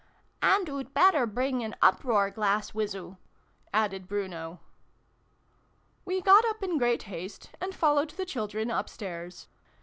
("And 0.41 0.67
oo'd 0.67 0.95
better 0.95 1.27
bring 1.27 1.63
an 1.63 1.75
uproar 1.79 2.31
glass 2.31 2.73
wiz 2.73 2.95
oo!" 2.95 3.17
added 3.71 4.07
Bruno.) 4.07 4.59
We 6.05 6.21
got 6.21 6.43
up 6.45 6.63
in 6.63 6.79
great 6.79 7.03
haste, 7.03 7.51
and 7.61 7.75
followed 7.75 8.09
the 8.09 8.25
children 8.25 8.71
upstairs. 8.71 9.47